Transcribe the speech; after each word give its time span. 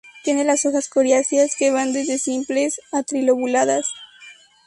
Tiene 0.23 0.45
las 0.45 0.65
hojas 0.65 0.89
coriáceas, 0.89 1.55
que 1.55 1.69
van 1.69 1.93
desde 1.93 2.17
simples 2.17 2.81
a 2.91 3.03
trilobuladas. 3.03 3.85